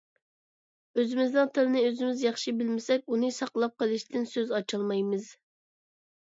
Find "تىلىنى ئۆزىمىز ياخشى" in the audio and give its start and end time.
1.57-2.53